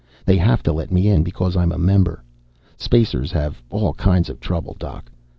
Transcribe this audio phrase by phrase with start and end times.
[0.25, 2.23] They have to let me in because I'm a member.
[2.75, 5.11] Spacers have all kinds of trouble, Doc.